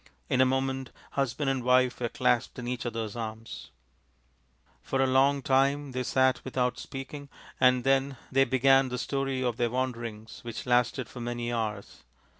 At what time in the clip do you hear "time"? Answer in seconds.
5.83-5.91